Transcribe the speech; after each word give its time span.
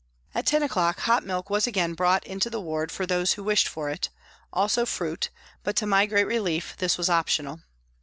At 0.33 0.47
ten 0.47 0.63
o'clock 0.63 1.01
hot 1.01 1.23
milk 1.23 1.51
was 1.51 1.67
again 1.67 1.93
brought 1.93 2.25
into 2.25 2.49
the 2.49 2.59
ward 2.59 2.91
for 2.91 3.05
those 3.05 3.33
who 3.33 3.43
wished 3.43 3.67
for 3.67 3.87
it, 3.87 4.09
also 4.51 4.83
fruit, 4.83 5.29
but, 5.61 5.75
to 5.75 5.85
my 5.85 6.07
great 6.07 6.25
relief, 6.25 6.73
this 6.79 6.97
was 6.97 7.07
optional. 7.07 7.59